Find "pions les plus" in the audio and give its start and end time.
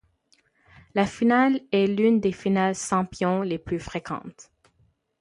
3.05-3.79